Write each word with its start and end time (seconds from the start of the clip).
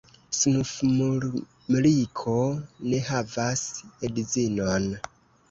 Snufmumriko 0.35 2.33
ne 2.87 3.03
havas 3.11 3.63
edzinon. 4.11 4.91